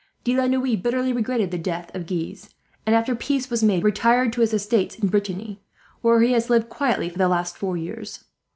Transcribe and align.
De 0.23 0.35
la 0.35 0.47
Noue 0.47 0.75
bitterly 0.77 1.13
regretted 1.13 1.51
the 1.51 1.59
death 1.59 1.93
of 1.95 2.07
Guise 2.07 2.49
and, 2.87 2.95
after 2.95 3.13
peace 3.15 3.51
was 3.51 3.61
made, 3.63 3.83
retired 3.83 4.33
to 4.33 4.41
his 4.41 4.51
estates 4.51 4.95
in 4.97 5.09
Brittany, 5.09 5.61
where 6.01 6.21
he 6.21 6.31
has 6.33 6.49
lived 6.49 6.69
quietly 6.69 7.07
for 7.07 7.19
the 7.19 7.29
last 7.29 7.55
four 7.55 7.77
years. 7.77 8.25